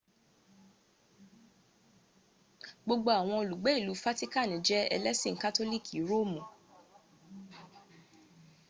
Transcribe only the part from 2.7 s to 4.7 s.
gbogbo awon olugbe ilu fatikani